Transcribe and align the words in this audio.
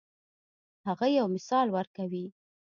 هغه 0.87 1.07
یو 1.17 1.27
مثال 1.35 1.67
ورکوي. 1.71 2.25